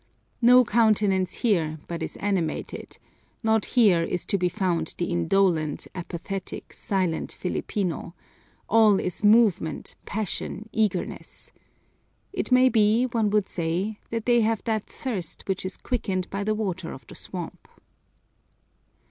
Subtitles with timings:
[0.41, 2.97] No countenance here but is animated
[3.43, 8.15] not here is to be found the indolent, apathetic, silent Filipino
[8.67, 11.51] all is movement, passion, eagerness.
[12.33, 16.43] It may be, one would say, that they have that thirst which is quickened by
[16.43, 17.67] the water of the swamp.